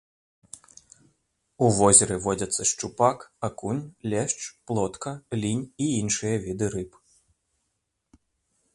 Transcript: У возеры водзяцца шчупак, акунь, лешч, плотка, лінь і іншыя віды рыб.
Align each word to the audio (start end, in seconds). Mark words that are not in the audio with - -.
У 1.65 1.69
возеры 1.79 2.15
водзяцца 2.25 2.61
шчупак, 2.71 3.19
акунь, 3.49 3.83
лешч, 4.11 4.41
плотка, 4.71 5.11
лінь 5.45 5.65
і 5.85 5.95
іншыя 6.03 6.35
віды 6.51 6.65
рыб. 6.77 6.91